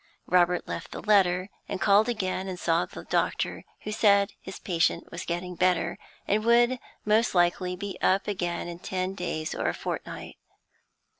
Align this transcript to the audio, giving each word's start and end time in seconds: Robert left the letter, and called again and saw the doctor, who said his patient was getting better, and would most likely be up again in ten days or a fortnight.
Robert 0.25 0.67
left 0.67 0.93
the 0.93 0.99
letter, 1.03 1.51
and 1.69 1.79
called 1.79 2.09
again 2.09 2.47
and 2.47 2.57
saw 2.59 2.87
the 2.87 3.03
doctor, 3.03 3.65
who 3.81 3.91
said 3.91 4.31
his 4.41 4.57
patient 4.57 5.11
was 5.11 5.25
getting 5.27 5.53
better, 5.53 5.99
and 6.27 6.43
would 6.43 6.79
most 7.05 7.35
likely 7.35 7.75
be 7.75 7.99
up 8.01 8.27
again 8.27 8.67
in 8.67 8.79
ten 8.79 9.13
days 9.13 9.53
or 9.53 9.67
a 9.69 9.75
fortnight. 9.75 10.37